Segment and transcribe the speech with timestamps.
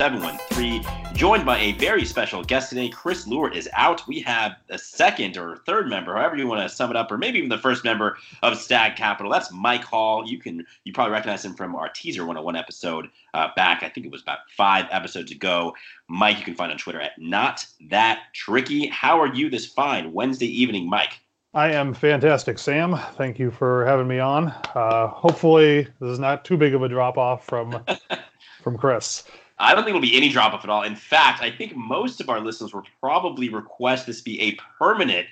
[0.00, 1.12] Smaxwell713.
[1.14, 2.88] Joined by a very special guest today.
[2.88, 4.06] Chris Lewart is out.
[4.08, 7.18] We have a second or third member, however you want to sum it up, or
[7.18, 9.30] maybe even the first member of Stag Capital.
[9.30, 10.26] That's Mike Hall.
[10.26, 13.82] You can you probably recognize him from our teaser 101 episode uh, back.
[13.82, 15.74] I think it was about five episodes ago.
[16.08, 18.86] Mike, you can find on Twitter at not that tricky.
[18.86, 21.20] How are you this fine Wednesday evening, Mike?
[21.52, 22.96] I am fantastic, Sam.
[23.16, 24.48] Thank you for having me on.
[24.74, 27.84] Uh, hopefully, this is not too big of a drop off from
[28.62, 29.24] from Chris.
[29.60, 30.82] I don't think it'll be any drop off at all.
[30.82, 35.26] In fact, I think most of our listeners will probably request this be a permanent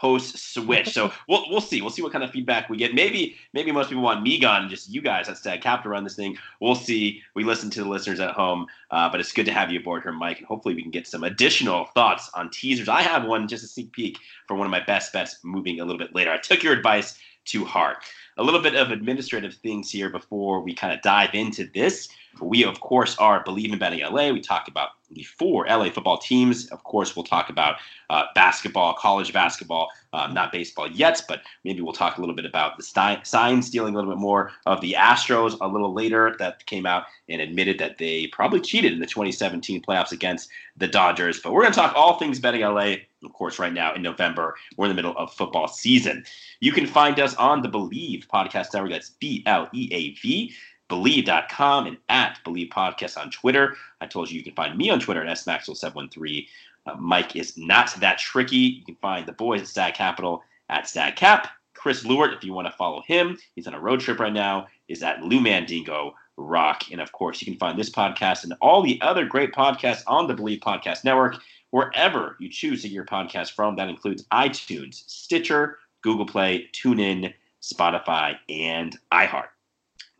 [0.00, 0.88] host switch.
[0.88, 1.80] So we'll we'll see.
[1.82, 2.94] We'll see what kind of feedback we get.
[2.94, 5.88] Maybe maybe most people want me gone, and just you guys at Stag Cap to
[5.90, 6.36] run this thing.
[6.60, 7.22] We'll see.
[7.34, 10.02] We listen to the listeners at home, uh, but it's good to have you aboard
[10.02, 12.88] here, Mike, and hopefully we can get some additional thoughts on teasers.
[12.88, 15.84] I have one just a sneak peek for one of my best bets moving a
[15.84, 16.30] little bit later.
[16.30, 17.98] I took your advice to heart.
[18.36, 22.08] A little bit of administrative things here before we kind of dive into this.
[22.40, 24.30] We, of course, are Bleav in Betting LA.
[24.30, 26.68] We talk about the four LA football teams.
[26.68, 27.76] Of course, we'll talk about
[28.08, 32.44] uh, basketball, college basketball, um, not baseball yet, but maybe we'll talk a little bit
[32.44, 36.64] about the sign stealing a little bit more of the Astros a little later that
[36.66, 41.40] came out and admitted that they probably cheated in the 2017 playoffs against the Dodgers.
[41.40, 42.94] But we're going to talk all things betting LA.
[43.22, 46.24] Of course, right now in November, we're in the middle of football season.
[46.60, 48.92] You can find us on the Bleav Podcast Network.
[48.92, 50.54] That's B L E A V
[50.90, 53.76] bleav.com and at bleav podcast on twitter.
[54.00, 56.46] I told you you can find me on twitter at smaxwell713
[56.86, 58.56] uh, mike is not that tricky.
[58.56, 61.48] You can find the boys at stag capital at stag cap.
[61.74, 64.66] Chris lewart if you want to follow him he's on a road trip right now
[64.88, 66.90] is at lou mandingo rock.
[66.90, 70.26] And of course you can find this podcast and all the other great podcasts on
[70.26, 71.36] the bleav podcast network
[71.70, 73.76] wherever you choose to get your podcast from.
[73.76, 79.48] That includes itunes stitcher google play tunein spotify and iheart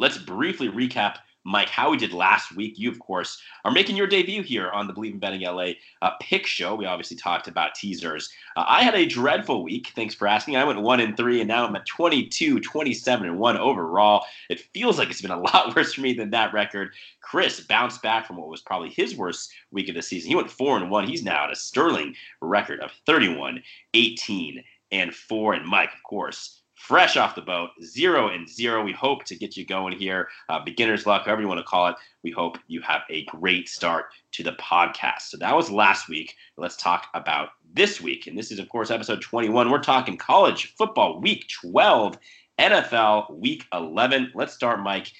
[0.01, 2.79] let's briefly recap, Mike, how we did last week.
[2.79, 6.13] You, of course, are making your debut here on the Bleav in Betting LA uh,
[6.21, 6.75] pick show.
[6.75, 8.31] We obviously talked about teasers.
[8.57, 9.93] Uh, I had a dreadful week.
[9.95, 10.57] Thanks for asking.
[10.57, 14.25] I went 1 and 3, and now I'm at 22, 27, and 1 overall.
[14.49, 16.93] It feels like it's been a lot worse for me than that record.
[17.21, 20.31] Chris bounced back from what was probably his worst week of the season.
[20.31, 21.07] He went 4 and 1.
[21.07, 23.63] He's now at a sterling record of 31,
[23.93, 25.55] 18, and 4.
[25.55, 28.83] And Mike, of course, fresh off the boat, zero and zero.
[28.83, 30.29] We hope to get you going here.
[30.49, 31.97] Uh, beginner's luck, however you want to call it.
[32.25, 35.23] We hope you have a great start to the podcast.
[35.23, 36.35] So that was last week.
[36.57, 38.27] Let's talk about this week.
[38.27, 39.71] And this is, of course, episode 21.
[39.71, 42.19] We're talking college football week 12,
[42.59, 44.33] NFL week 11.
[44.35, 45.13] Let's start, Mike,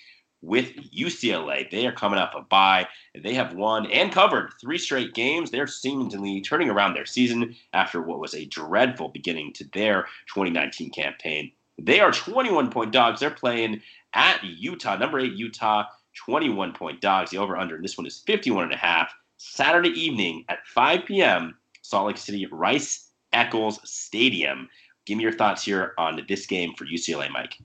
[0.43, 1.71] with UCLA.
[1.71, 2.89] They are coming off a bye.
[3.15, 5.51] They have won and covered three straight games.
[5.51, 10.91] They're seemingly turning around their season after what was a dreadful beginning to their 2019
[10.91, 11.53] campaign.
[11.79, 13.21] They are 21 point dogs.
[13.21, 13.83] They're playing
[14.15, 15.85] at Utah, number eight Utah,
[16.17, 17.31] 21 point dogs.
[17.31, 19.13] The over under And this one is 51 and a half.
[19.37, 21.57] Saturday evening at 5 p.m.
[21.83, 24.69] Salt Lake City Rice Eccles Stadium.
[25.07, 27.57] Give me your thoughts here on this game for UCLA, Mike.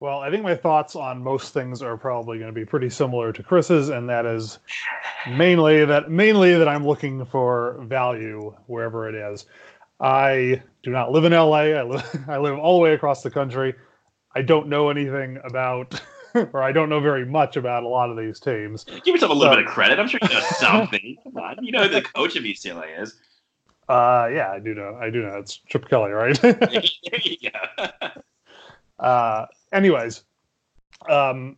[0.00, 3.34] Well, I think my thoughts on most things are probably going to be pretty similar
[3.34, 4.58] to Chris's, and that is
[5.28, 9.44] mainly that mainly that I'm looking for value wherever it is.
[10.00, 11.74] I do not live in LA.
[11.76, 13.74] I live I live all the way across the country.
[14.34, 16.00] I don't know anything about,
[16.34, 18.84] or I don't know very much about a lot of these teams.
[18.84, 19.98] Give yourself a little so, bit of credit.
[19.98, 21.16] I'm sure you know something.
[21.24, 23.20] Come on, you know who the coach of UCLA is.
[23.86, 24.96] Uh, yeah, I do know.
[24.98, 25.36] I do know.
[25.36, 26.40] It's Chip Kelly, right?
[26.40, 26.84] there
[27.22, 27.88] you go.
[28.98, 30.24] uh, anyways,
[31.08, 31.56] um,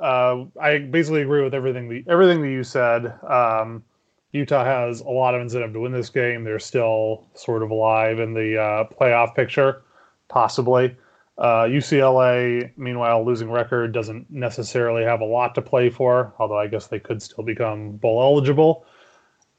[0.00, 3.14] uh, I basically agree with everything everything that you said.
[3.28, 3.82] Um,
[4.32, 6.44] Utah has a lot of incentive to win this game.
[6.44, 9.82] They're still sort of alive in the uh, playoff picture,
[10.28, 10.94] possibly.
[11.38, 16.66] Uh, UCLA, meanwhile, losing record doesn't necessarily have a lot to play for, although I
[16.66, 18.86] guess they could still become bowl eligible.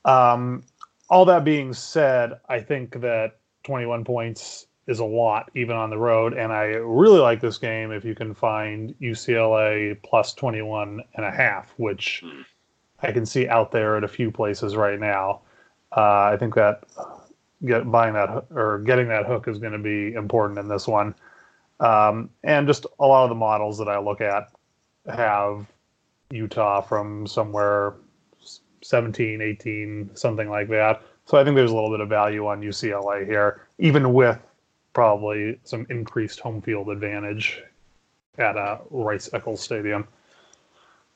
[0.06, 0.64] Um,
[1.10, 5.98] all that being said, I think that 21 points is a lot even on the
[5.98, 6.34] road.
[6.34, 11.32] And I really like this game if you can find UCLA plus 21 and a
[11.32, 12.46] half, which mm.
[13.02, 15.42] I can see out there at a few places right now.
[15.96, 16.84] Uh, I think that
[17.66, 21.14] get buying that or getting that hook is going to be important in this one.
[21.80, 24.52] Um, and just a lot of the models that I look at
[25.08, 25.66] have
[26.32, 27.96] Utah from somewhere
[28.82, 31.02] 17, 18, something like that.
[31.26, 34.40] So I think there's a little bit of value on UCLA here, even with
[34.98, 37.62] probably some increased home field advantage
[38.40, 40.08] at uh, Rice Eccles Stadium.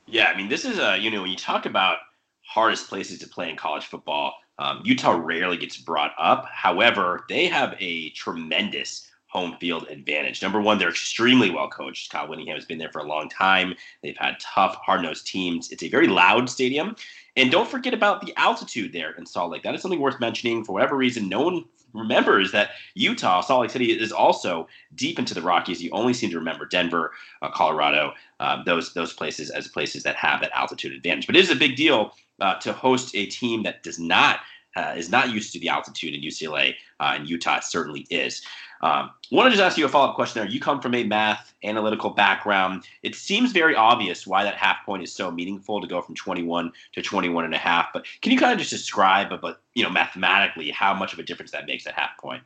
[0.06, 1.98] Yeah, I mean, this is a, you know, when you talk about
[2.44, 6.46] hardest places to play in college football, um, Utah rarely gets brought up.
[6.54, 10.44] However, they have a tremendous home field advantage.
[10.44, 12.12] Number one, they're extremely well coached.
[12.12, 13.74] Kyle Whittingham has been there for a long time.
[14.04, 15.72] They've had tough, hard nosed teams.
[15.72, 16.96] It's a very loud stadium.
[17.36, 19.64] And don't forget about the altitude there in Salt Lake.
[19.64, 20.64] That is something worth mentioning.
[20.64, 25.34] For whatever reason, no one remembers that Utah, Salt Lake City, is also deep into
[25.34, 25.82] the Rockies.
[25.82, 27.12] You only seem to remember Denver,
[27.42, 31.28] uh, Colorado, uh, those those places as places that have that altitude advantage.
[31.28, 34.40] But it is a big deal uh, to host a team that does not
[34.76, 38.42] uh, is not used to the altitude in UCLA, uh, and Utah certainly is.
[38.82, 40.50] Um, want to just ask you a follow up question there.
[40.50, 42.84] You come from a math analytical background.
[43.04, 46.72] It seems very obvious why that half point is so meaningful to go from 21
[46.94, 47.90] to 21 and a half.
[47.94, 51.24] But can you kind of just describe, but you know, mathematically, how much of a
[51.24, 52.44] difference that makes at half point?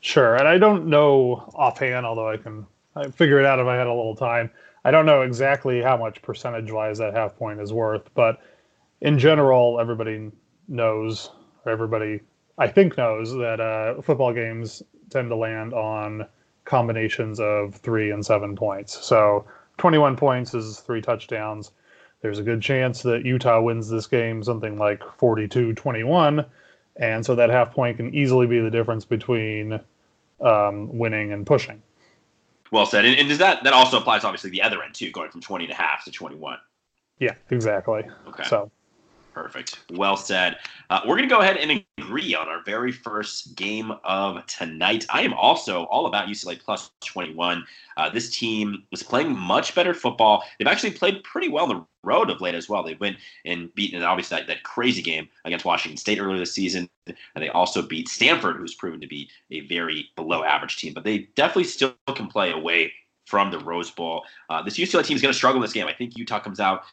[0.00, 3.76] Sure, and I don't know offhand, although I can I figure it out if I
[3.76, 4.50] had a little time.
[4.84, 8.40] I don't know exactly how much percentage wise that half point is worth, but
[9.00, 10.30] in general, everybody
[10.68, 11.30] knows,
[11.66, 12.20] everybody
[12.58, 16.26] I think knows that uh, football games tend to land on
[16.64, 19.04] combinations of three and seven points.
[19.04, 19.44] So
[19.78, 21.72] 21 points is three touchdowns.
[22.22, 26.44] There's a good chance that Utah wins this game something like 42 21.
[26.96, 29.78] And so that half point can easily be the difference between
[30.40, 31.82] um, winning and pushing.
[32.72, 33.04] Well said.
[33.04, 35.66] And, and, does that that also applies obviously the other end too, going from 20
[35.66, 36.58] and a half to 21?
[37.18, 38.02] Yeah, exactly.
[38.26, 38.44] Okay.
[38.44, 38.70] So
[39.36, 39.80] Perfect.
[39.92, 40.56] Well said.
[40.88, 45.04] Uh, we're going to go ahead and agree on our very first game of tonight.
[45.10, 47.62] I am also all about UCLA plus 21.
[47.98, 50.42] Uh, this team is playing much better football.
[50.58, 52.82] They've actually played pretty well on the road of late as well.
[52.82, 56.88] They went and beaten, obviously, that, that crazy game against Washington State earlier this season.
[57.06, 60.94] And they also beat Stanford, who's proven to be a very below average team.
[60.94, 62.90] But they definitely still can play away
[63.26, 64.24] from the Rose Bowl.
[64.48, 65.86] Uh, this UCLA team is going to struggle in this game.
[65.86, 66.84] I think Utah comes out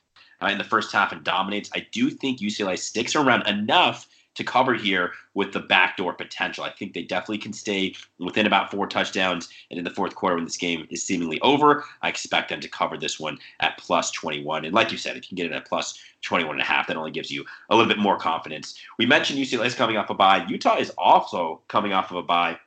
[0.44, 1.70] uh, in the first half and dominates.
[1.76, 6.64] I do think UCLA sticks around enough to cover here with the backdoor potential.
[6.64, 9.50] I think they definitely can stay within about four touchdowns.
[9.70, 12.68] And in the fourth quarter, when this game is seemingly over, I expect them to
[12.68, 14.66] cover this one at plus 21.
[14.66, 16.88] And like you said, if you can get it at plus 21 and a half,
[16.88, 18.80] that only gives you a little bit more confidence.
[18.98, 20.46] We mentioned UCLA is coming off a bye.
[20.48, 22.58] Utah is also coming off of a bye.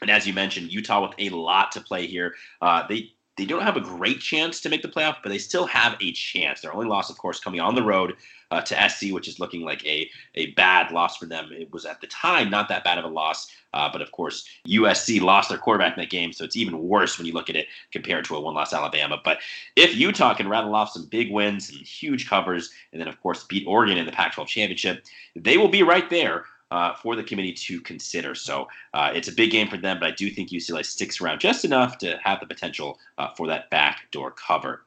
[0.00, 2.34] And as you mentioned, Utah with a lot to play here.
[2.60, 5.64] Uh, they they don't have a great chance to make the playoff, but they still
[5.66, 6.60] have a chance.
[6.60, 8.16] Their only loss, of course, coming on the road
[8.50, 11.48] uh, to SC, which is looking like a, a bad loss for them.
[11.50, 14.46] It was at the time not that bad of a loss, uh, but of course,
[14.68, 17.56] USC lost their quarterback in that game, so it's even worse when you look at
[17.56, 19.18] it compared to a one loss Alabama.
[19.24, 19.38] But
[19.76, 23.44] if Utah can rattle off some big wins, and huge covers, and then, of course,
[23.44, 27.22] beat Oregon in the Pac 12 championship, they will be right there uh, for the
[27.22, 28.34] committee to consider.
[28.34, 31.38] So uh, it's a big game for them, but I do think UCLA sticks around
[31.38, 34.86] just enough to have the potential uh, for that backdoor cover.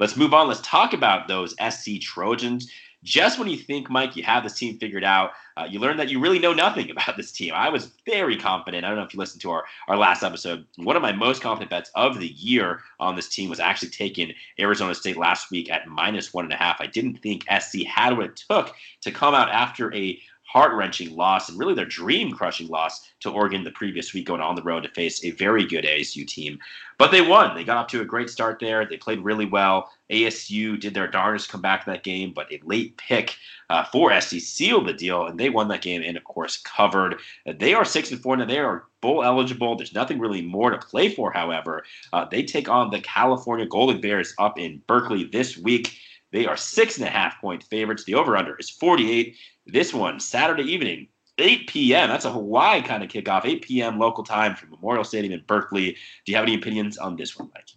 [0.00, 0.48] Let's move on.
[0.48, 2.68] Let's talk about those SC Trojans.
[3.04, 6.10] Just when you think, Mike, you have this team figured out, uh, you learn that
[6.10, 7.52] you really know nothing about this team.
[7.54, 8.84] I was very confident.
[8.84, 10.66] I don't know if you listened to our, our last episode.
[10.78, 14.32] One of my most confident bets of the year on this team was actually taking
[14.58, 16.80] Arizona State last week at minus one and a half.
[16.80, 20.18] I didn't think SC had what it took to come out after a
[20.50, 24.40] heart wrenching loss and really their dream crushing loss to Oregon the previous week, going
[24.40, 26.58] on the road to face a very good ASU team.
[26.98, 27.54] But they won.
[27.54, 28.84] They got off to a great start there.
[28.84, 29.92] They played really well.
[30.10, 33.36] ASU did their darndest to come back that game, but a late pick
[33.70, 37.20] uh, for SC sealed the deal, and they won that game and, of course, covered.
[37.46, 38.44] They are six and four now.
[38.44, 39.76] They are bowl eligible.
[39.76, 41.30] There's nothing really more to play for.
[41.30, 45.96] However, uh, they take on the California Golden Bears up in Berkeley this week.
[46.32, 48.04] They are six and a half point favorites.
[48.04, 49.36] The over under is 48.
[49.66, 51.08] This one, Saturday evening,
[51.38, 52.08] 8 p.m.
[52.08, 53.98] That's a Hawaii kind of kickoff, 8 p.m.
[53.98, 55.96] local time from Memorial Stadium in Berkeley.
[56.24, 57.70] Do you have any opinions on this one, Mike?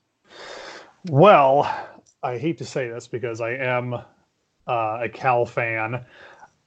[1.09, 1.63] Well,
[2.21, 6.05] I hate to say this because I am uh, a Cal fan,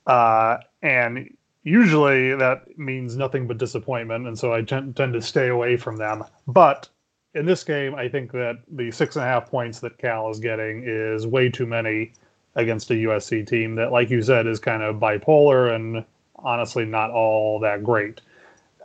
[0.06, 5.48] uh, and usually that means nothing but disappointment, and so I tend, tend to stay
[5.48, 6.24] away from them.
[6.46, 6.88] But
[7.36, 10.40] in this game, I think that the six and a half points that Cal is
[10.40, 12.12] getting is way too many
[12.54, 16.02] against a USC team that, like you said, is kind of bipolar and
[16.36, 18.22] honestly not all that great.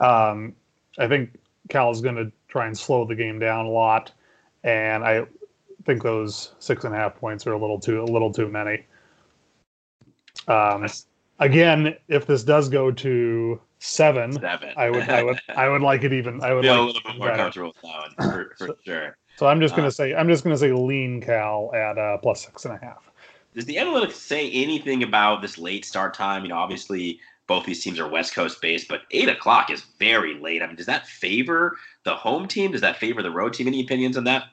[0.01, 0.53] Um,
[0.99, 1.39] I think
[1.69, 4.11] Cal is going to try and slow the game down a lot,
[4.65, 5.25] and I
[5.85, 8.85] think those six and a half points are a little too a little too many.
[10.49, 10.85] Um,
[11.39, 14.31] again, if this does go to seven.
[14.33, 14.73] Seven.
[14.77, 16.41] I would, I would, I would like it even.
[16.41, 17.43] I would feel like a little bit more better.
[17.43, 19.17] comfortable with that one for, for so, sure.
[19.37, 22.45] So I'm just gonna uh, say, I'm just gonna say lean Cal at uh, plus
[22.45, 23.09] six and a half.
[23.53, 26.43] Does the analytics say anything about this late start time?
[26.43, 30.39] You know, obviously both these teams are West Coast based, but eight o'clock is very
[30.39, 30.61] late.
[30.61, 32.71] I mean, does that favor the home team?
[32.71, 33.67] Does that favor the road team?
[33.67, 34.45] Any opinions on that?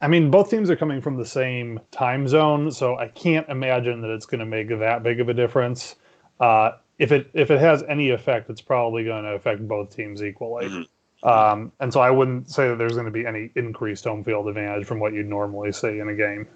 [0.00, 4.00] I mean, both teams are coming from the same time zone, so I can't imagine
[4.00, 5.96] that it's going to make that big of a difference.
[6.38, 10.22] Uh, if it if it has any effect, it's probably going to affect both teams
[10.22, 10.66] equally.
[10.66, 11.28] Mm-hmm.
[11.28, 14.48] Um, and so I wouldn't say that there's going to be any increased home field
[14.48, 16.46] advantage from what you'd normally see in a game.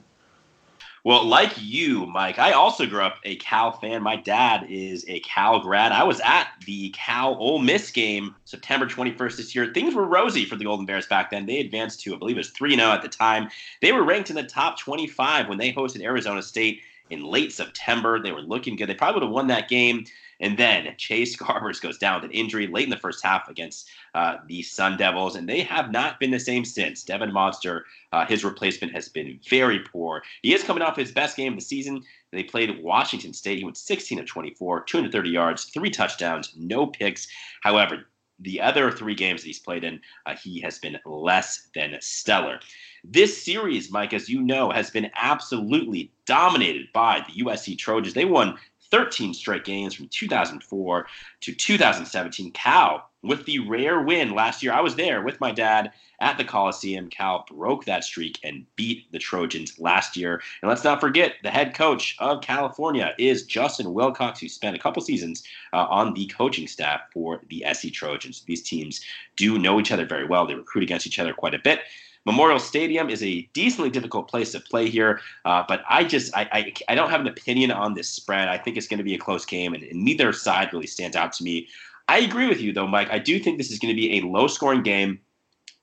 [1.03, 4.03] Well, like you, Mike, I also grew up a Cal fan.
[4.03, 5.93] My dad is a Cal grad.
[5.93, 9.71] I was at the Cal Ole Miss game September 21st this year.
[9.73, 11.45] Things were rosy for the Golden Bears back then.
[11.45, 13.51] They advanced to, I believe it was 3 0 at the time.
[13.83, 18.19] They were ranked in the top 25 when they hosted Arizona State in late September.
[18.19, 18.89] They were looking good.
[18.89, 20.07] They probably would have won that game.
[20.41, 23.89] And then Chase Garbers goes down with an injury late in the first half against
[24.15, 27.03] uh, the Sun Devils, and they have not been the same since.
[27.03, 30.23] Devon Modster, uh, his replacement, has been very poor.
[30.43, 32.03] He is coming off his best game of the season.
[32.33, 33.59] They played Washington State.
[33.59, 37.29] He went 16 of 24, 230 yards, three touchdowns, no picks.
[37.63, 38.07] However,
[38.41, 42.59] the other three games that he's played in, uh, he has been less than stellar.
[43.05, 48.15] This series, Mike, as you know, has been absolutely dominated by the USC Trojans.
[48.15, 48.59] They won
[48.91, 51.07] 13 straight games from 2004
[51.41, 52.51] to 2017.
[52.53, 56.45] Cal, with the rare win last year, I was there with my dad at the
[56.45, 57.09] Coliseum.
[57.09, 60.43] Cal broke that streak and beat the Trojans last year.
[60.63, 64.81] And let's not forget, the head coach of California is Justin Wilcox, who spent a
[64.81, 68.43] couple seasons uh, on the coaching staff for the SC Trojans.
[68.47, 69.01] These teams
[69.37, 70.47] do know each other very well.
[70.47, 71.81] They recruit against each other quite a bit.
[72.27, 76.49] Memorial Stadium is a decently difficult place to play here, uh, but I just I,
[76.53, 78.49] I, I don't have an opinion on this spread.
[78.49, 81.17] I think it's going to be a close game, and, and neither side really stands
[81.17, 81.69] out to me.
[82.09, 83.09] I agree with you though, Mike.
[83.11, 85.21] I do think this is going to be a low scoring game.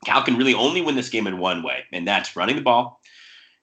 [0.06, 3.00] Cal can really only win this game in one way, and that's running the ball,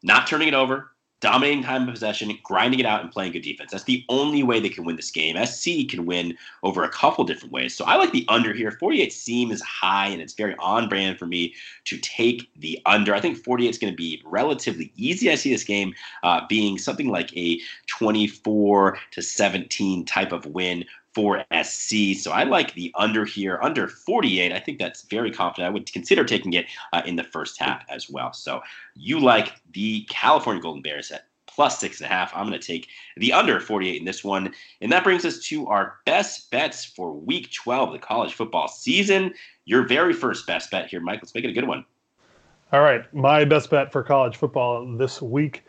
[0.05, 3.73] not turning it over, dominating time of possession, grinding it out, and playing good defense.
[3.73, 5.37] That's the only way they can win this game.
[5.45, 7.75] SC can win over a couple different ways.
[7.75, 8.71] So I like the under here.
[8.71, 13.15] 48 seem is high, and it's very on brand for me to take the under.
[13.15, 15.31] I think 48 is going to be relatively easy.
[15.31, 20.85] I see this game uh, being something like a 24 to 17 type of win
[21.15, 22.15] for SC.
[22.17, 24.53] So I like the under here, under 48.
[24.53, 25.67] I think that's very confident.
[25.67, 28.33] I would consider taking it uh, in the first half as well.
[28.33, 28.61] So
[28.95, 32.31] you like the California Golden Bears at plus six and a half.
[32.37, 34.55] I'm going to take the under 48 in this one.
[34.81, 38.69] And that brings us to our best bets for week 12 of the college football
[38.69, 39.35] season.
[39.65, 41.19] Your very first best bet here, Mike.
[41.21, 41.85] Let's make it a good one.
[42.73, 43.13] All right.
[43.13, 45.65] My best bet for college football this week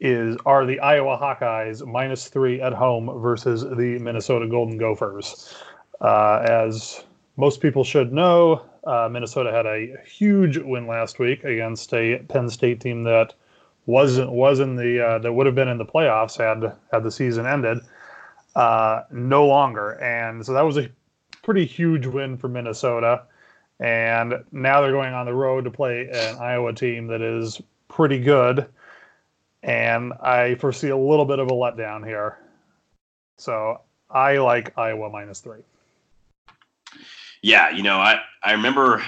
[0.00, 5.54] is are the Iowa Hawkeyes minus three at home versus the Minnesota Golden Gophers.
[6.00, 7.04] Uh, as
[7.36, 12.48] most people should know, uh, Minnesota had a huge win last week against a Penn
[12.50, 13.34] State team that
[13.86, 17.10] wasn't was in the uh, that would have been in the playoffs had had the
[17.10, 17.78] season ended.
[18.56, 20.88] Uh, no longer, and so that was a
[21.42, 23.22] pretty huge win for Minnesota.
[23.80, 28.20] And now they're going on the road to play an Iowa team that is pretty
[28.20, 28.66] good
[29.64, 32.38] and I foresee a little bit of a letdown here.
[33.38, 33.80] So
[34.10, 35.62] I like Iowa minus three.
[37.42, 39.02] Yeah, you know, I, I remember,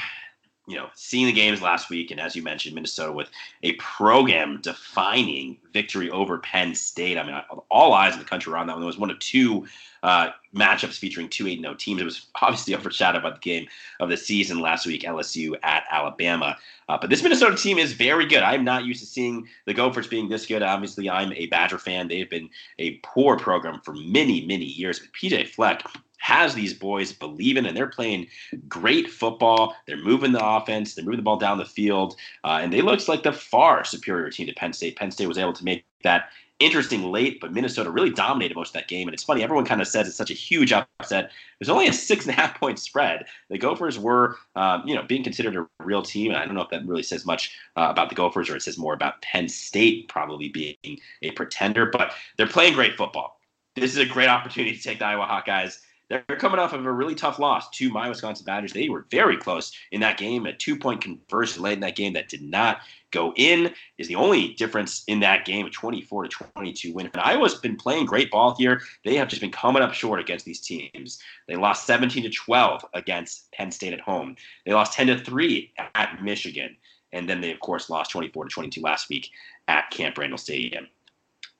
[0.66, 3.30] you know, seeing the games last week, and as you mentioned, Minnesota with
[3.62, 7.16] a program defining victory over Penn State.
[7.16, 8.82] I mean, all eyes in the country were on that one.
[8.82, 9.66] It was one of two
[10.02, 12.00] uh, matchups featuring two 8 0 teams.
[12.00, 13.68] It was obviously overshadowed by the game
[14.00, 16.56] of the season last week, LSU at Alabama.
[16.88, 18.42] Uh, but this Minnesota team is very good.
[18.42, 20.62] I'm not used to seeing the Gophers being this good.
[20.62, 22.08] Obviously, I'm a Badger fan.
[22.08, 24.98] They've been a poor program for many, many years.
[24.98, 25.84] But PJ Fleck
[26.18, 28.26] has these boys believing and they're playing
[28.68, 29.74] great football.
[29.86, 33.06] They're moving the offense, they're moving the ball down the field, uh, and they look
[33.08, 34.96] like the far superior team to Penn State.
[34.96, 38.74] Penn State was able to make that interesting late, but Minnesota really dominated most of
[38.74, 39.06] that game.
[39.08, 41.30] And it's funny, everyone kind of says it's such a huge upset.
[41.58, 43.26] There's only a six and a half point spread.
[43.50, 46.30] The Gophers were, um, you know, being considered a real team.
[46.30, 48.62] And I don't know if that really says much uh, about the Gophers or it
[48.62, 53.40] says more about Penn State probably being a pretender, but they're playing great football.
[53.74, 56.92] This is a great opportunity to take the Iowa Hawkeyes they're coming off of a
[56.92, 58.72] really tough loss to my Wisconsin Badgers.
[58.72, 62.12] They were very close in that game, a two point conversion late in that game
[62.12, 66.28] that did not go in is the only difference in that game, a 24 to
[66.28, 67.06] 22 win.
[67.06, 68.82] And Iowa's been playing great ball here.
[69.04, 71.20] They have just been coming up short against these teams.
[71.48, 74.36] They lost 17 to 12 against Penn State at home.
[74.64, 76.76] They lost 10 to 3 at Michigan.
[77.12, 79.30] And then they, of course, lost 24 to 22 last week
[79.68, 80.86] at Camp Randall Stadium.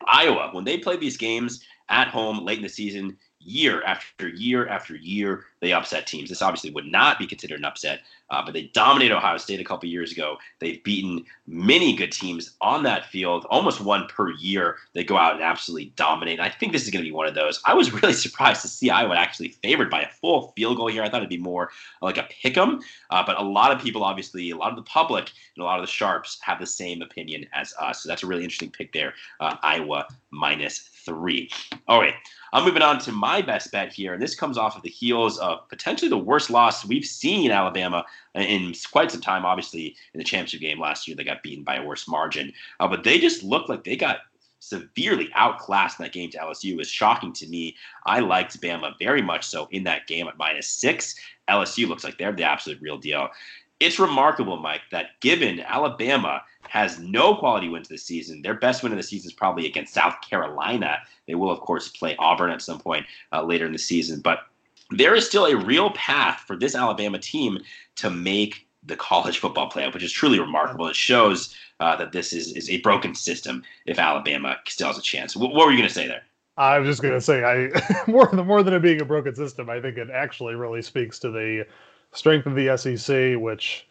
[0.06, 4.68] Iowa, when they play these games at home late in the season, year after year
[4.68, 6.28] after year, they upset teams.
[6.28, 9.64] This obviously would not be considered an upset, uh, but they dominated Ohio State a
[9.64, 10.36] couple years ago.
[10.58, 14.76] They've beaten many good teams on that field, almost one per year.
[14.92, 16.40] They go out and absolutely dominate.
[16.40, 17.60] I think this is going to be one of those.
[17.64, 21.02] I was really surprised to see Iowa actually favored by a full field goal here.
[21.02, 21.70] I thought it'd be more
[22.02, 24.82] like a pick 'em, uh, but a lot of people, obviously, a lot of the
[24.82, 28.02] public and a lot of the sharps have the same opinion as us.
[28.02, 29.14] So that's a really interesting pick there.
[29.40, 31.50] Uh, Iowa minus three.
[31.88, 32.14] All right.
[32.52, 35.38] I'm moving on to my best bet here, and this comes off of the heels
[35.68, 39.44] potentially the worst loss we've seen Alabama in quite some time.
[39.44, 42.88] Obviously, in the championship game last year, they got beaten by a worse margin, uh,
[42.88, 44.18] but they just looked like they got
[44.58, 46.72] severely outclassed in that game to LSU.
[46.72, 47.76] It was shocking to me.
[48.04, 51.14] I liked Bama very much so in that game at minus six.
[51.48, 53.28] LSU looks like they're the absolute real deal.
[53.78, 58.42] It's remarkable, Mike, that given Alabama has no quality wins this season.
[58.42, 60.98] Their best win of the season is probably against South Carolina.
[61.26, 64.20] They will, of course, play Auburn at some point uh, later in the season.
[64.20, 64.40] But
[64.90, 67.58] there is still a real path for this Alabama team
[67.96, 70.86] to make the college football playoff, which is truly remarkable.
[70.86, 75.02] It shows uh, that this is, is a broken system if Alabama still has a
[75.02, 75.34] chance.
[75.34, 76.22] W- what were you going to say there?
[76.56, 79.34] I was just going to say, I more than more than it being a broken
[79.34, 81.66] system, I think it actually really speaks to the
[82.12, 83.86] strength of the SEC, which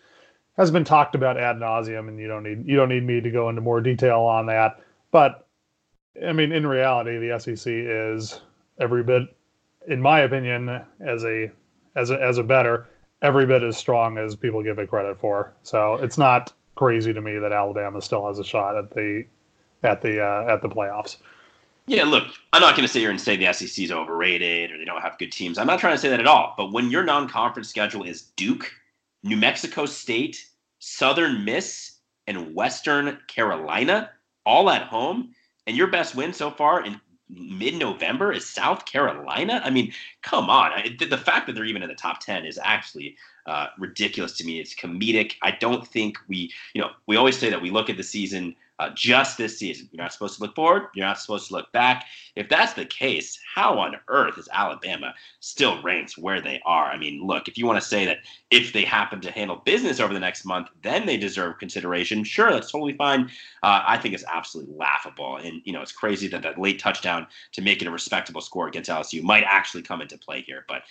[0.58, 3.30] has been talked about ad nauseum, and you don't need you don't need me to
[3.30, 4.82] go into more detail on that.
[5.12, 5.48] But
[6.26, 8.40] I mean, in reality, the SEC is
[8.80, 9.24] every bit,
[9.88, 11.52] in my opinion, as a
[11.96, 12.88] as a as a better,
[13.22, 15.54] every bit as strong as people give it credit for.
[15.64, 19.26] So it's not crazy to me that Alabama still has a shot at the
[19.84, 21.18] at the uh, at the playoffs.
[21.88, 24.78] Yeah, look, I'm not going to sit here and say the SEC is overrated or
[24.80, 25.60] they don't have good teams.
[25.60, 26.56] I'm not trying to say that at all.
[26.58, 28.72] But when your non-conference schedule is Duke,
[29.22, 30.48] New Mexico State,
[30.80, 34.10] Southern Miss, and Western Carolina
[34.48, 35.36] all at home.
[35.68, 39.62] And your best win so far in mid November is South Carolina.
[39.64, 40.72] I mean, come on.
[40.72, 44.46] I, the fact that they're even in the top 10 is actually uh, ridiculous to
[44.46, 44.60] me.
[44.60, 45.34] It's comedic.
[45.42, 48.56] I don't think we, you know, we always say that we look at the season
[48.80, 49.88] uh, just this season.
[49.92, 50.88] You're not supposed to look forward.
[50.94, 52.06] You're not supposed to look back.
[52.36, 56.86] If that's the case, how on earth is Alabama still ranked where they are?
[56.86, 58.20] I mean, look, if you want to say that
[58.52, 62.52] if they happen to handle business over the next month, then they deserve consideration, sure,
[62.52, 63.30] that's totally fine.
[63.64, 65.38] Uh, I think it's absolutely laughable.
[65.38, 68.68] And, you know, it's crazy that that late touchdown to make it a respectable score
[68.68, 70.66] against LSU might actually come into play here.
[70.68, 70.84] But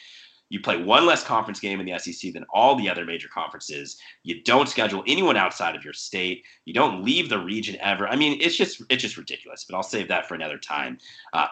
[0.50, 3.98] you play one less conference game in the SEC than all the other major conferences.
[4.22, 6.44] You don't schedule anyone outside of your state.
[6.64, 8.07] You don't leave the region ever.
[8.07, 9.64] I mean, it's just it's just ridiculous.
[9.64, 10.98] But I'll save that for another time.
[11.33, 11.46] Uh,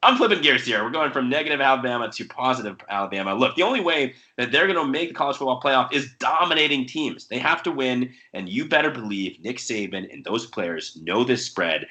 [0.00, 0.84] I'm flipping gears here.
[0.84, 3.34] We're going from negative Alabama to positive Alabama.
[3.34, 6.86] Look, the only way that they're going to make the college football playoff is dominating
[6.86, 7.26] teams.
[7.26, 11.44] They have to win, and you better believe Nick Saban and those players know this
[11.44, 11.88] spread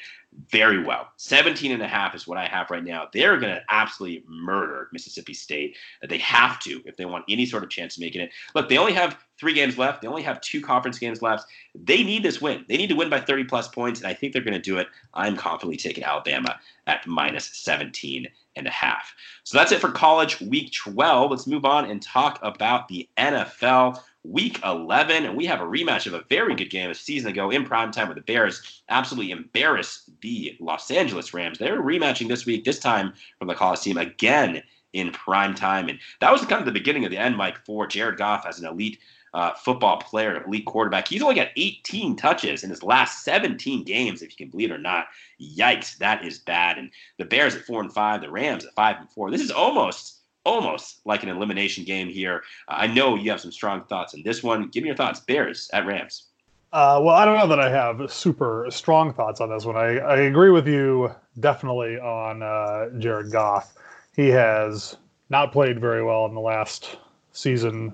[0.51, 1.07] very well.
[1.17, 3.07] 17 and a half is what I have right now.
[3.11, 5.77] They're going to absolutely murder Mississippi State.
[6.07, 8.31] They have to if they want any sort of chance of making it.
[8.53, 10.01] Look, they only have three games left.
[10.01, 11.45] They only have two conference games left.
[11.75, 12.65] They need this win.
[12.67, 14.77] They need to win by 30 plus points, and I think they're going to do
[14.77, 14.87] it.
[15.13, 19.13] I'm confidently taking Alabama at minus 17 and a half.
[19.43, 21.31] So that's it for college week 12.
[21.31, 25.25] Let's move on and talk about the NFL week 11.
[25.25, 27.91] And we have a rematch of a very good game a season ago in prime
[27.91, 31.57] time where the Bears absolutely embarrassed the Los Angeles Rams.
[31.57, 35.89] They're rematching this week, this time from the Coliseum again in prime time.
[35.89, 38.59] And that was kind of the beginning of the end, Mike, for Jared Goff as
[38.59, 38.99] an elite
[39.33, 41.07] uh, football player, elite quarterback.
[41.07, 44.75] He's only got 18 touches in his last 17 games, if you can believe it
[44.75, 45.07] or not.
[45.39, 46.77] Yikes, that is bad.
[46.77, 49.29] And the Bears at four and five, the Rams at five and four.
[49.29, 50.16] This is almost
[50.47, 52.43] almost like an elimination game here.
[52.67, 54.69] Uh, I know you have some strong thoughts on this one.
[54.69, 55.19] Give me your thoughts.
[55.19, 56.27] Bears at Rams.
[56.73, 59.75] Uh, well, I don't know that I have super strong thoughts on this one.
[59.75, 63.75] I, I agree with you definitely on uh, Jared Goff.
[64.15, 64.97] He has
[65.29, 66.97] not played very well in the last
[67.31, 67.93] season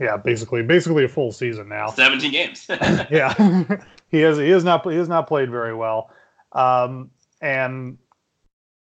[0.00, 1.88] yeah, basically, basically a full season now.
[1.90, 2.66] Seventeen games.
[2.68, 3.64] yeah,
[4.10, 6.10] he has he has not he has not played very well,
[6.52, 7.98] um, and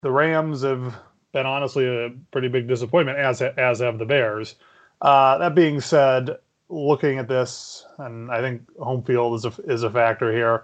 [0.01, 0.95] the Rams have
[1.35, 4.55] been honestly a pretty big disappointment, as as have the Bears.
[5.01, 6.37] Uh, that being said,
[6.69, 10.63] looking at this, and I think home field is a is a factor here.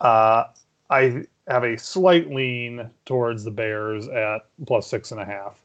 [0.00, 0.44] Uh,
[0.90, 5.58] I have a slight lean towards the Bears at plus six and a half.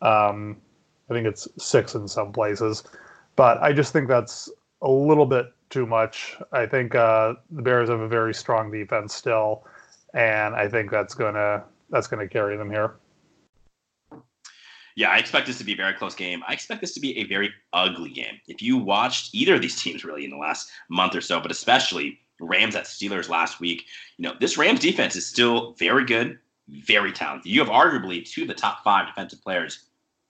[0.00, 0.56] Um,
[1.10, 2.84] I think it's six in some places.
[3.36, 4.50] But I just think that's
[4.80, 6.36] a little bit too much.
[6.50, 9.64] I think uh, the Bears have a very strong defense still,
[10.14, 12.94] and I think that's gonna that's gonna carry them here.
[14.96, 16.42] Yeah, I expect this to be a very close game.
[16.46, 18.40] I expect this to be a very ugly game.
[18.46, 21.50] If you watched either of these teams really in the last month or so, but
[21.50, 23.84] especially Rams at Steelers last week,
[24.16, 26.38] you know, this Rams defense is still very good.
[26.68, 27.50] very talented.
[27.50, 29.84] You have arguably two of the top five defensive players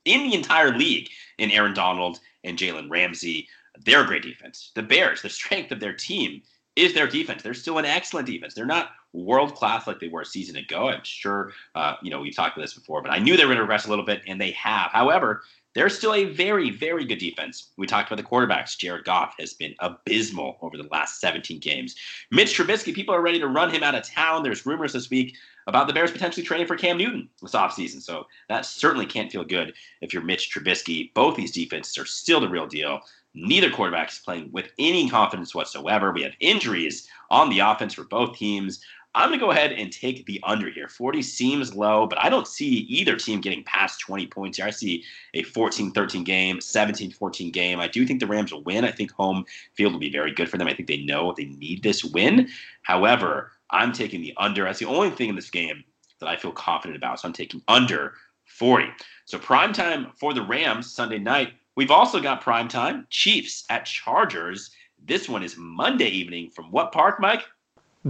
[0.05, 3.49] in the entire league in Aaron Donald and Jalen Ramsey.
[3.85, 4.73] They're a great defense.
[4.75, 6.43] The Bears, the strength of their team
[6.77, 7.43] is their defense.
[7.43, 8.55] They're still an excellent defense.
[8.55, 10.89] They're not world class like they were a season ago.
[10.89, 13.51] I'm sure, uh, you know, we've talked about this before, but I knew they were
[13.51, 14.91] going to regress a little bit, and they have.
[14.93, 15.43] However,
[15.75, 17.71] they're still a very, very good defense.
[17.77, 18.77] We talked about the quarterbacks.
[18.77, 21.97] Jared Goff has been abysmal over the last 17 games.
[22.31, 24.43] Mitch Trubisky, people are ready to run him out of town.
[24.43, 25.35] There's rumors this week
[25.67, 28.03] about the Bears potentially trading for Cam Newton this offseason.
[28.03, 29.73] So that certainly can't feel good
[30.03, 31.13] if you're Mitch Trubisky.
[31.15, 33.01] Both these defenses are still the real deal.
[33.35, 36.13] Neither quarterback is playing with any confidence whatsoever.
[36.13, 38.85] We have injuries on the offense for both teams.
[39.15, 40.89] I'm going to go ahead and take the under here.
[40.89, 44.67] 40 seems low, but I don't see either team getting past 20 points here.
[44.67, 47.79] I see a 14 13 game, 17 14 game.
[47.79, 48.85] I do think the Rams will win.
[48.85, 49.45] I think home
[49.75, 50.67] field will be very good for them.
[50.67, 52.49] I think they know they need this win.
[52.83, 54.65] However, I'm taking the under.
[54.65, 55.85] That's the only thing in this game
[56.21, 57.21] that I feel confident about.
[57.21, 58.15] So I'm taking under
[58.47, 58.87] 40.
[59.27, 61.53] So prime time for the Rams Sunday night.
[61.77, 64.71] We've also got prime time Chiefs at Chargers.
[65.05, 67.43] This one is Monday evening from what park, Mike?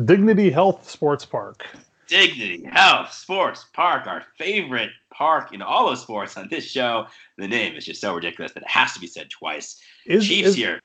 [0.04, 1.66] Dignity Health Sports Park.
[2.06, 7.06] Dignity Health Sports Park, our favorite park in all of sports on this show.
[7.38, 9.80] The name is just so ridiculous that it has to be said twice.
[10.06, 10.80] Is, Chiefs is, here.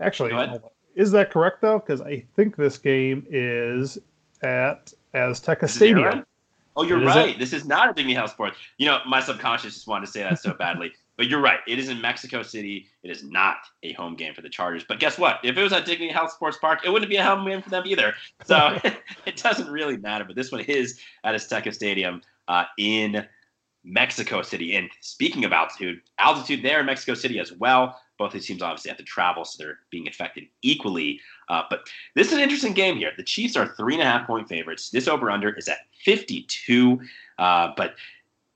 [0.00, 0.60] Actually,
[0.94, 1.78] is that correct though?
[1.78, 3.98] Because I think this game is
[4.42, 6.04] at Azteca Stadium.
[6.04, 6.24] Right?
[6.76, 7.38] Oh, you're right.
[7.38, 8.56] This is not a Dignity Health Sports.
[8.76, 10.92] You know, my subconscious just wanted to say that so badly.
[11.18, 11.58] But you're right.
[11.66, 12.86] It is in Mexico City.
[13.02, 14.84] It is not a home game for the Chargers.
[14.88, 15.40] But guess what?
[15.42, 17.70] If it was at Dignity Health Sports Park, it wouldn't be a home game for
[17.70, 18.14] them either.
[18.44, 18.78] So
[19.26, 20.24] it doesn't really matter.
[20.24, 23.26] But this one is at Azteca Stadium uh, in
[23.82, 24.76] Mexico City.
[24.76, 28.00] And speaking of altitude, altitude there in Mexico City as well.
[28.16, 31.20] Both these teams obviously have to travel, so they're being affected equally.
[31.48, 33.12] Uh, but this is an interesting game here.
[33.16, 34.90] The Chiefs are three and a half point favorites.
[34.90, 37.00] This over under is at 52.
[37.38, 37.94] Uh, but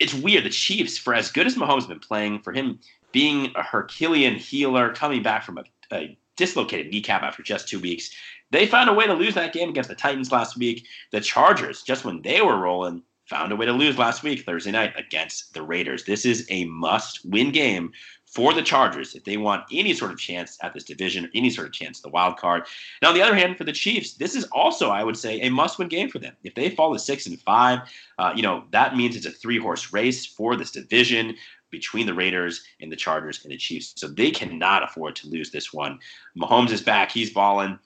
[0.02, 0.44] it's weird.
[0.44, 2.80] The Chiefs, for as good as Mahomes has been playing, for him
[3.12, 8.10] being a Herculean healer, coming back from a, a dislocated kneecap after just two weeks,
[8.50, 10.86] they found a way to lose that game against the Titans last week.
[11.12, 14.72] The Chargers, just when they were rolling, found a way to lose last week, Thursday
[14.72, 16.04] night, against the Raiders.
[16.04, 17.92] This is a must win game
[18.32, 21.66] for the Chargers if they want any sort of chance at this division, any sort
[21.66, 22.64] of chance at the wild card.
[23.02, 25.50] Now, on the other hand, for the Chiefs, this is also, I would say, a
[25.50, 26.34] must-win game for them.
[26.42, 27.80] If they fall to six and five,
[28.18, 31.36] uh, you know that means it's a three-horse race for this division
[31.70, 33.92] between the Raiders and the Chargers and the Chiefs.
[33.96, 35.98] So they cannot afford to lose this one.
[36.36, 37.78] Mahomes is back; he's balling.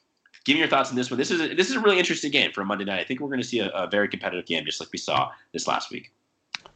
[0.44, 1.18] Give me your thoughts on this one.
[1.18, 3.00] This is a, this is a really interesting game for a Monday night.
[3.00, 5.32] I think we're going to see a, a very competitive game, just like we saw
[5.52, 6.12] this last week.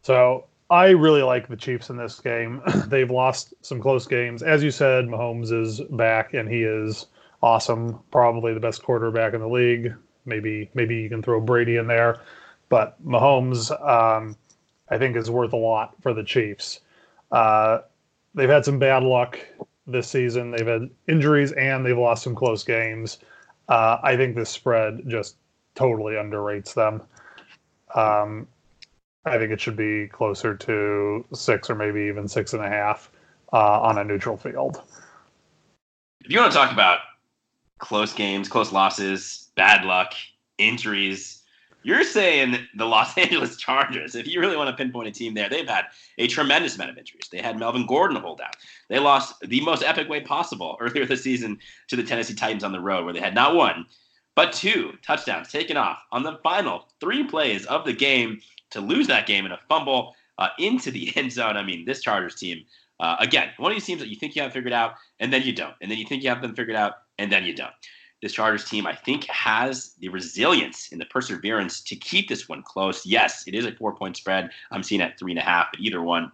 [0.03, 2.63] So I really like the Chiefs in this game.
[2.87, 4.43] They've lost some close games.
[4.43, 7.07] As you said, Mahomes is back and he is
[7.43, 7.99] awesome.
[8.13, 9.93] Probably the best quarterback in the league.
[10.27, 12.21] Maybe maybe you can throw Brady in there,
[12.69, 14.37] but Mahomes, um,
[14.89, 16.81] I think, is worth a lot for the Chiefs.
[17.33, 17.81] Uh,
[18.35, 19.41] they've had some bad luck
[19.87, 20.53] this season.
[20.53, 23.19] They've had injuries and they've lost some close games.
[23.69, 25.37] Uh, I think this spread just
[25.75, 27.03] totally underrates them.
[27.95, 28.47] Um,
[29.25, 33.11] I think it should be closer to six or maybe even six and a half
[33.53, 34.83] uh, on a neutral field.
[36.25, 37.01] If you want to talk about
[37.79, 40.15] close games, close losses, bad luck,
[40.59, 41.43] injuries,
[41.83, 44.15] you're saying the Los Angeles Chargers.
[44.15, 45.87] If you really want to pinpoint a team there, they've had
[46.19, 47.29] a tremendous amount of injuries.
[47.31, 48.57] They had Melvin Gordon hold out.
[48.89, 52.73] They lost the most epic way possible earlier this season to the Tennessee Titans on
[52.73, 53.87] the road, where they had not one,
[54.35, 59.07] but two touchdowns taken off on the final three plays of the game to lose
[59.09, 61.57] that game in a fumble uh, into the end zone.
[61.57, 62.65] I mean, this Chargers team,
[62.99, 65.43] uh, again, one of these teams that you think you have figured out, and then
[65.43, 65.75] you don't.
[65.81, 67.73] And then you think you have them figured out, and then you don't.
[68.23, 72.63] This Chargers team, I think, has the resilience and the perseverance to keep this one
[72.63, 73.07] close.
[73.07, 74.51] Yes, it is a four point spread.
[74.71, 76.31] I'm seeing at three and a half, but either one.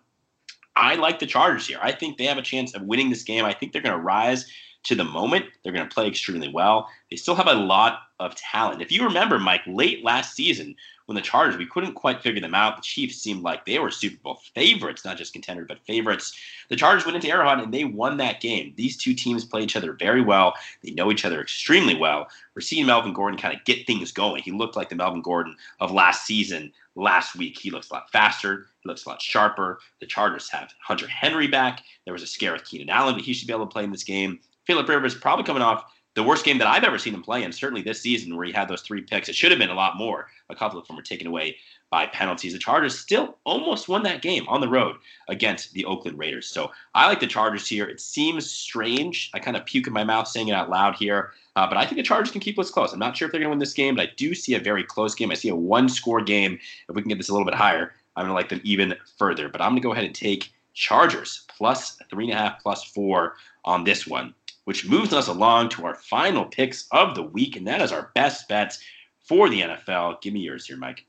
[0.74, 1.78] I like the Chargers here.
[1.80, 3.46] I think they have a chance of winning this game.
[3.46, 4.46] I think they're going to rise
[4.86, 5.46] to the moment.
[5.62, 6.88] They're going to play extremely well.
[7.10, 8.82] They still have a lot of talent.
[8.82, 10.74] If you remember, Mike, late last season
[11.06, 12.76] when the Chargers, we couldn't quite figure them out.
[12.76, 16.36] The Chiefs seemed like they were Super Bowl favorites, not just contenders, but favorites.
[16.68, 18.74] The Chargers went into Arrowhead and they won that game.
[18.76, 20.54] These two teams play each other very well.
[20.82, 22.28] They know each other extremely well.
[22.54, 24.42] We're seeing Melvin Gordon kind of get things going.
[24.42, 26.72] He looked like the Melvin Gordon of last season.
[26.96, 28.66] Last week, he looks a lot faster.
[28.80, 29.78] He looks a lot sharper.
[30.00, 31.82] The Chargers have Hunter Henry back.
[32.04, 33.92] There was a scare with Keenan Allen, but he should be able to play in
[33.92, 34.40] this game.
[34.66, 37.54] Philip Rivers probably coming off the worst game that I've ever seen him play, and
[37.54, 39.28] certainly this season where he had those three picks.
[39.28, 40.28] It should have been a lot more.
[40.48, 41.56] A couple of them were taken away
[41.90, 42.54] by penalties.
[42.54, 44.96] The Chargers still almost won that game on the road
[45.28, 46.48] against the Oakland Raiders.
[46.48, 47.84] So I like the Chargers here.
[47.84, 49.30] It seems strange.
[49.34, 51.32] I kind of puke in my mouth saying it out loud here.
[51.54, 52.92] Uh, but I think the Chargers can keep this close.
[52.92, 54.60] I'm not sure if they're going to win this game, but I do see a
[54.60, 55.30] very close game.
[55.30, 56.58] I see a one score game.
[56.88, 58.94] If we can get this a little bit higher, I'm going to like them even
[59.18, 59.48] further.
[59.48, 62.84] But I'm going to go ahead and take Chargers plus three and a half, plus
[62.84, 64.34] four on this one,
[64.66, 67.56] which moves us along to our final picks of the week.
[67.56, 68.80] And that is our best bets
[69.22, 70.20] for the NFL.
[70.20, 71.04] Give me yours here, Mike.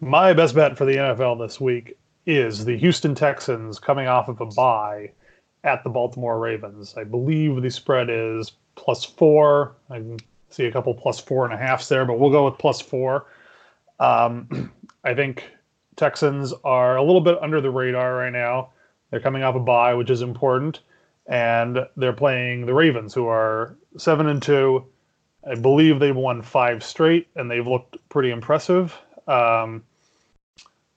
[0.00, 4.40] My best bet for the NFL this week is the Houston Texans coming off of
[4.42, 5.10] a bye
[5.62, 6.94] at the Baltimore Ravens.
[6.98, 9.76] I believe the spread is plus four.
[9.88, 10.02] I
[10.50, 13.26] see a couple plus four and a halfs there, but we'll go with plus four.
[13.98, 14.70] Um,
[15.04, 15.44] I think
[15.96, 18.72] Texans are a little bit under the radar right now.
[19.10, 20.80] They're coming off a bye, which is important,
[21.26, 24.86] and they're playing the Ravens, who are seven and two.
[25.48, 28.96] I believe they've won five straight, and they've looked pretty impressive.
[29.26, 29.84] Um,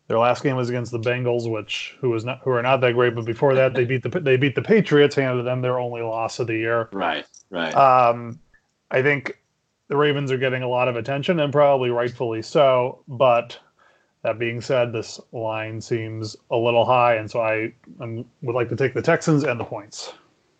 [0.08, 2.94] their last game was against the Bengals, which who was not who are not that
[2.94, 3.14] great.
[3.14, 6.40] But before that, they beat the they beat the Patriots, handed them their only loss
[6.40, 6.88] of the year.
[6.94, 7.76] Right, right.
[7.76, 8.40] Um,
[8.90, 9.42] I think
[9.90, 13.04] the Ravens are getting a lot of attention, and probably rightfully so.
[13.10, 13.60] But
[14.28, 18.68] that being said, this line seems a little high, and so I um, would like
[18.70, 20.12] to take the Texans and the points.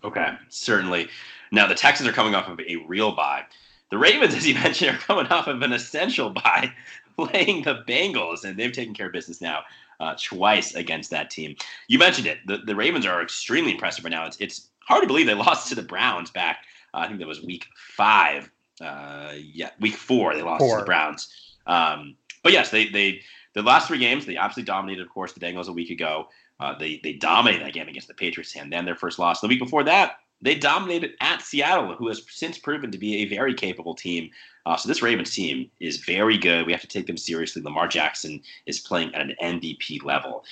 [0.06, 1.10] Okay, certainly.
[1.52, 3.44] Now the Texans are coming off of a real bye.
[3.92, 6.72] The Ravens, as you mentioned, are coming off of an essential bye
[7.18, 9.64] playing the Bengals, and they've taken care of business now
[10.00, 11.58] uh, twice against that team.
[11.90, 12.38] You mentioned it.
[12.48, 14.28] The, the Ravens are extremely impressive right now.
[14.28, 16.60] It's, it's hard to believe they lost to the Browns back.
[16.94, 18.50] Uh, I think that was week five.
[18.80, 20.78] Uh, yeah, week four they lost four.
[20.78, 21.28] to the Browns.
[21.66, 23.20] Um, but yes, they they
[23.58, 25.02] the last three games they absolutely dominated.
[25.02, 26.28] Of course, the Bengals a week ago.
[26.60, 29.42] Uh, they they dominated that game against the Patriots, and then their first loss.
[29.42, 33.26] The week before that, they dominated at Seattle, who has since proven to be a
[33.26, 34.30] very capable team.
[34.66, 36.66] Uh, so this Ravens team is very good.
[36.66, 37.62] We have to take them seriously.
[37.62, 40.44] Lamar Jackson is playing at an MVP level.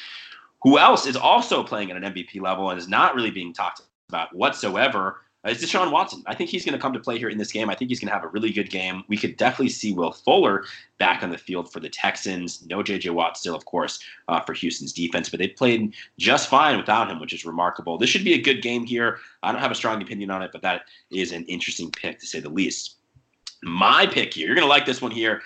[0.64, 3.82] Who else is also playing at an MVP level and is not really being talked
[4.10, 6.24] about whatsoever uh, is Deshaun Watson.
[6.26, 7.70] I think he's going to come to play here in this game.
[7.70, 9.04] I think he's going to have a really good game.
[9.08, 10.66] We could definitely see Will Fuller
[10.98, 12.66] back on the field for the Texans.
[12.68, 13.12] No J.J.
[13.12, 17.20] Watt still, of course, uh, for Houston's defense, but they played just fine without him,
[17.20, 17.98] which is remarkable.
[17.98, 19.20] This should be a good game here.
[19.44, 22.28] I don't have a strong opinion on it, but that is an interesting pick to
[22.28, 22.96] say the least
[23.64, 24.48] my pick here.
[24.48, 25.42] You're going to like this one here.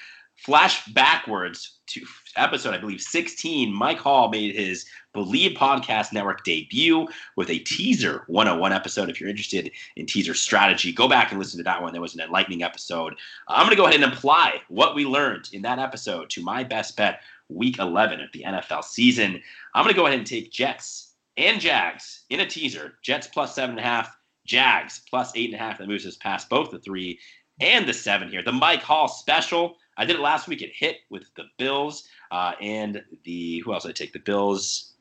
[0.45, 2.05] Flash backwards to
[2.37, 3.73] episode, I believe, 16.
[3.73, 9.09] Mike Hall made his Bleav Podcast Network debut with a teaser 101 episode.
[9.09, 11.93] If you're interested in teaser strategy, go back and listen to that one.
[11.93, 13.15] That was an enlightening episode.
[13.47, 16.63] I'm going to go ahead and apply what we learned in that episode to my
[16.63, 19.41] best bet week 11 of the NFL season.
[19.73, 22.93] I'm going to go ahead and take Jets and Jags in a teaser.
[23.01, 25.79] Jets plus seven and a half, Jags plus eight and a half.
[25.79, 27.19] That moves us past both the three
[27.59, 28.43] and the seven here.
[28.43, 29.77] The Mike Hall special.
[29.99, 30.61] I did it last week.
[30.61, 34.13] It hit with the Bills uh, and the who else did I take?
[34.13, 34.93] The Bills.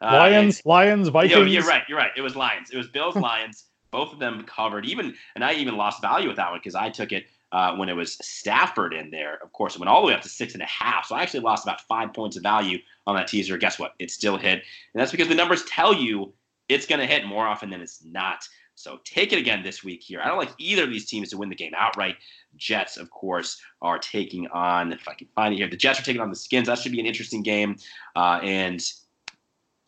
[0.00, 1.32] Uh, Lions, and, Lions, Vikings.
[1.32, 1.82] Yo, you're right.
[1.88, 2.12] You're right.
[2.16, 2.70] It was Lions.
[2.70, 3.64] It was Bills, Lions.
[3.90, 4.86] Both of them covered.
[4.86, 7.88] Even and I even lost value with that one because I took it uh, when
[7.88, 9.38] it was Stafford in there.
[9.42, 11.06] Of course, it went all the way up to six and a half.
[11.06, 13.58] So I actually lost about five points of value on that teaser.
[13.58, 13.94] Guess what?
[13.98, 14.62] It still hit,
[14.94, 16.32] and that's because the numbers tell you
[16.68, 18.48] it's going to hit more often than it's not.
[18.74, 20.20] So take it again this week here.
[20.22, 22.16] I don't like either of these teams to win the game outright.
[22.56, 26.04] Jets, of course, are taking on, if I can find it here, the Jets are
[26.04, 26.66] taking on the Skins.
[26.68, 27.76] That should be an interesting game.
[28.16, 28.82] Uh, and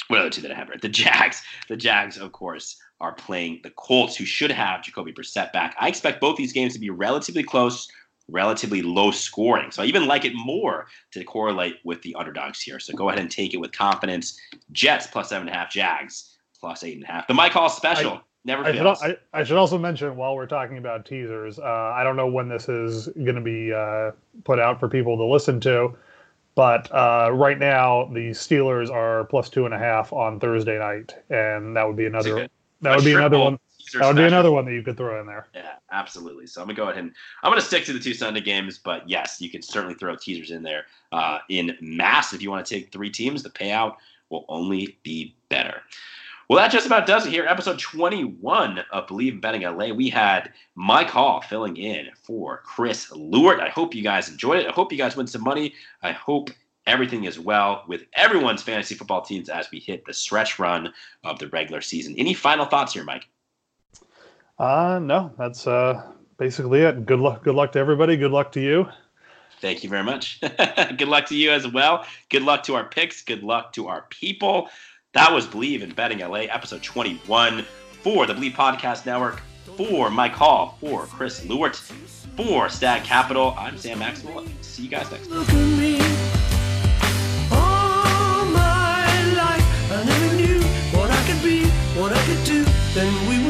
[0.08, 0.76] what other two that I have here?
[0.80, 1.42] The Jags.
[1.68, 5.74] The Jags, of course, are playing the Colts, who should have Jacoby Brissett back.
[5.80, 7.88] I expect both these games to be relatively close,
[8.28, 9.70] relatively low scoring.
[9.70, 12.78] So I even like it more to correlate with the underdogs here.
[12.78, 14.38] So go ahead and take it with confidence.
[14.72, 17.26] Jets plus seven and a half, Jags plus eight and a half.
[17.26, 18.12] The Mike Hall special.
[18.12, 21.92] I- Never I should, I, I, should also mention while we're talking about teasers, uh,
[21.94, 24.10] I don't know when this is going to be uh,
[24.44, 25.96] put out for people to listen to,
[26.54, 31.14] but uh, right now the Steelers are plus two and a half on Thursday night,
[31.30, 32.48] and that would be another.
[32.82, 33.58] That would be another one.
[33.94, 35.46] That would be another one that you could throw in there.
[35.54, 36.46] Yeah, absolutely.
[36.46, 39.08] So I'm gonna go ahead and I'm gonna stick to the two Sunday games, but
[39.08, 42.74] yes, you can certainly throw teasers in there uh, in mass if you want to
[42.74, 43.42] take three teams.
[43.42, 43.96] The payout
[44.28, 45.80] will only be better.
[46.48, 47.46] Well, that just about does it here.
[47.46, 49.94] Episode 21 of Bleav in Betting LA.
[49.94, 53.60] We had Mike Hall filling in for Chris Lewart.
[53.60, 54.66] I hope you guys enjoyed it.
[54.66, 55.72] I hope you guys win some money.
[56.02, 56.50] I hope
[56.86, 60.92] everything is well with everyone's fantasy football teams as we hit the stretch run
[61.24, 62.14] of the regular season.
[62.18, 63.26] Any final thoughts here, Mike?
[64.58, 67.06] Uh, no, that's uh, basically it.
[67.06, 67.42] Good luck.
[67.42, 68.18] Good luck to everybody.
[68.18, 68.86] Good luck to you.
[69.62, 70.40] Thank you very much.
[70.98, 72.04] good luck to you as well.
[72.28, 73.22] Good luck to our picks.
[73.22, 74.68] Good luck to our people.
[75.14, 77.64] That was Bleav in Betting LA, episode 21
[78.02, 79.40] for the Bleav Podcast Network.
[79.76, 81.76] For Mike Hall, for Chris Lewart,
[82.36, 84.44] for Stag Capital, I'm Sam Maxwell.
[84.60, 85.44] See you guys next time.
[91.96, 93.43] what I could do, then we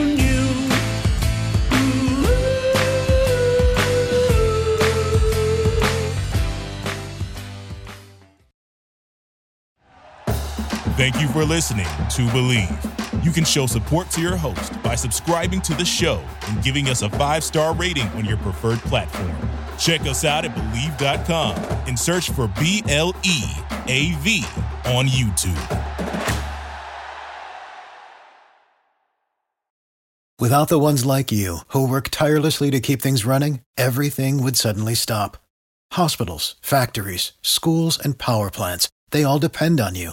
[11.05, 13.23] Thank you for listening to Bleav.
[13.23, 17.03] You can show support to your host by subscribing to the show and giving us
[17.03, 19.37] a five star rating on your preferred platform.
[19.77, 23.43] Check us out at Bleav.com and search for B L E
[23.87, 24.47] A V
[24.87, 25.61] on YouTube.
[30.41, 34.95] Without the ones like you, who work tirelessly to keep things running, everything would suddenly
[34.95, 35.37] stop.
[35.93, 40.13] Hospitals, factories, schools, and power plants, they all depend on you.